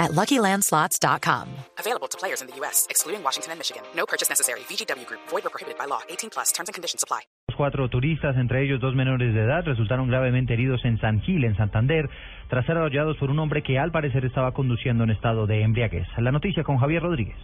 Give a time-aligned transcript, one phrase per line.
[0.00, 1.46] at LuckyLandSlots.com.
[1.78, 3.82] Available to players in the U.S., excluding Washington and Michigan.
[3.94, 4.60] No purchase necessary.
[4.66, 5.20] VGW Group.
[5.28, 6.00] Void or prohibited by law.
[6.08, 6.50] 18 plus.
[6.52, 7.20] Terms and conditions apply.
[7.48, 11.44] Los cuatro turistas, entre ellos dos menores de edad, resultaron gravemente heridos en San Gil,
[11.44, 12.08] en Santander,
[12.48, 16.06] tras ser arrollados por un hombre que al parecer estaba conduciendo en estado de embriaguez.
[16.18, 17.36] La noticia con Javier Rodríguez.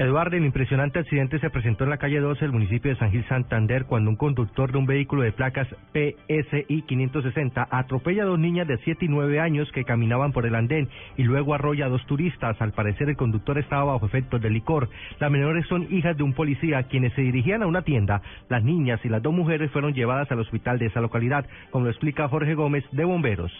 [0.00, 3.22] Eduardo, el impresionante accidente se presentó en la calle 12 del municipio de San Gil
[3.28, 8.66] Santander cuando un conductor de un vehículo de placas PSI 560 atropella a dos niñas
[8.66, 12.06] de 7 y 9 años que caminaban por el andén y luego arrolla a dos
[12.06, 12.58] turistas.
[12.62, 14.88] Al parecer el conductor estaba bajo efectos de licor.
[15.18, 18.22] Las menores son hijas de un policía quienes se dirigían a una tienda.
[18.48, 21.90] Las niñas y las dos mujeres fueron llevadas al hospital de esa localidad, como lo
[21.90, 23.52] explica Jorge Gómez de Bomberos.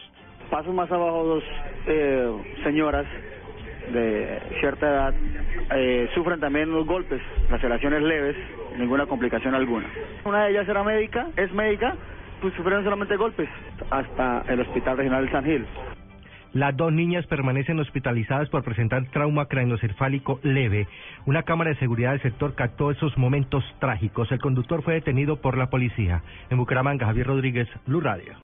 [0.49, 1.45] Paso más abajo dos
[1.87, 2.33] eh,
[2.65, 3.07] señoras
[3.93, 5.15] de cierta edad
[5.75, 8.37] eh, sufren también unos golpes, laceraciones leves,
[8.79, 9.87] ninguna complicación alguna.
[10.25, 11.95] Una de ellas era médica, es médica,
[12.41, 13.49] pues sufrieron solamente golpes
[13.91, 15.67] hasta el Hospital Regional de San Gil.
[16.53, 20.89] Las dos niñas permanecen hospitalizadas por presentar trauma craneoencefálico leve.
[21.25, 24.33] Una cámara de seguridad del sector captó esos momentos trágicos.
[24.33, 26.23] El conductor fue detenido por la policía.
[26.51, 28.35] En Bucaramanga, Javier Rodríguez, Blue Radio.